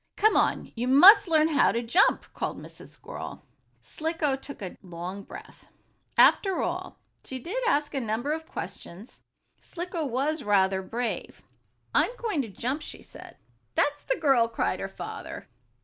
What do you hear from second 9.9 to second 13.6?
was rather brave. "I'm going to jump," she said.